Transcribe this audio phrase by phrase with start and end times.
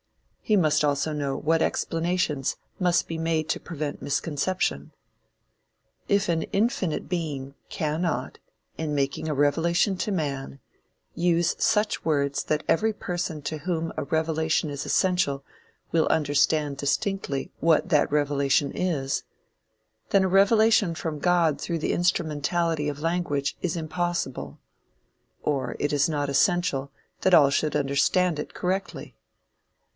[0.41, 4.91] He must also know what explanations must be made to prevent misconception.
[6.09, 8.39] If an infinite being cannot,
[8.77, 10.59] in making a revelation to man,
[11.13, 15.45] use such words that every person to whom a revelation is essential
[15.91, 19.23] will understand distinctly what that revelation is,
[20.09, 24.59] then a revelation from God through the instrumentality of language is impossible,
[25.43, 26.91] or it is not essential
[27.21, 29.15] that all should understand it correctly.